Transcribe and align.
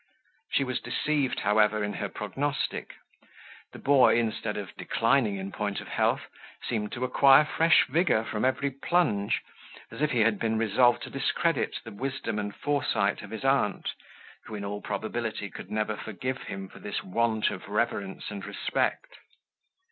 She 0.51 0.63
was 0.63 0.81
deceived, 0.81 1.41
however, 1.41 1.83
in 1.83 1.93
her 1.93 2.09
prognostic. 2.09 2.95
The 3.71 3.77
boy, 3.77 4.17
instead 4.17 4.57
of 4.57 4.75
declining 4.75 5.35
in 5.37 5.51
point 5.51 5.79
of 5.79 5.89
health, 5.89 6.21
seemed 6.67 6.91
to 6.93 7.03
acquire 7.03 7.45
fresh 7.45 7.85
vigour 7.87 8.23
from 8.23 8.43
every 8.43 8.71
plunge, 8.71 9.41
as 9.91 10.01
if 10.01 10.09
he 10.09 10.21
had 10.21 10.39
been 10.39 10.57
resolved 10.57 11.03
to 11.03 11.11
discredit 11.11 11.75
the 11.83 11.91
wisdom 11.91 12.39
and 12.39 12.55
foresight 12.55 13.21
of 13.21 13.29
his 13.29 13.45
aunt, 13.45 13.91
who 14.45 14.55
in 14.55 14.65
all 14.65 14.81
probability 14.81 15.51
could 15.51 15.69
never 15.69 15.95
forgive 15.95 16.41
him 16.47 16.67
for 16.67 16.79
this 16.79 17.03
want 17.03 17.51
of 17.51 17.69
reverence 17.69 18.31
and 18.31 18.43
respect. 18.43 19.19